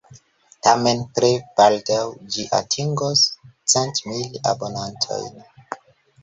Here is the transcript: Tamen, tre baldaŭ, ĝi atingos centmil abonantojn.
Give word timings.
Tamen, 0.67 1.01
tre 1.17 1.27
baldaŭ, 1.59 1.99
ĝi 2.37 2.45
atingos 2.61 3.23
centmil 3.75 4.41
abonantojn. 4.55 5.47